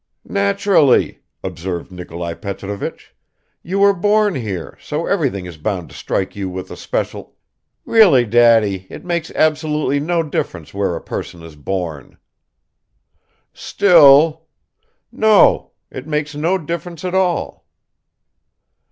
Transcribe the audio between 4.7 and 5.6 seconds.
so everything is